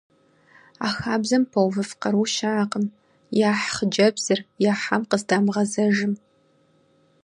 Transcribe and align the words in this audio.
А 0.85 0.87
хабзэм 0.99 1.43
пэувыф 1.51 1.89
къару 2.01 2.23
щыӏэкъым— 2.33 2.85
яхь 3.49 3.67
хъыджэбзыр, 3.75 4.39
яхьам 4.71 5.03
къыздамыгъэзэжым… 5.09 6.13